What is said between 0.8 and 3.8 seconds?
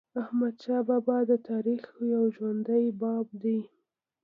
بابا د تاریخ یو ژوندی باب دی.